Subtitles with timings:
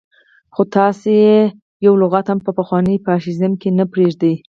[0.53, 1.37] خو تاسو يې
[1.85, 4.33] يو لغت هم په پخواني فاشيزم کې نه پرېږدئ.